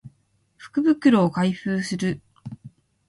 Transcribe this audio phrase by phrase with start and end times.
[0.57, 2.21] 福袋を開封する